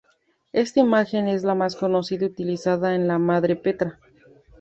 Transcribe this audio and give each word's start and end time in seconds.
Esta 0.51 0.79
imagen 0.79 1.27
es 1.27 1.43
la 1.43 1.53
más 1.53 1.75
conocida 1.75 2.25
y 2.25 2.29
utilizada 2.29 2.89
de 2.89 2.97
la 2.97 3.19
Madre 3.19 3.55
Petra. 3.55 3.99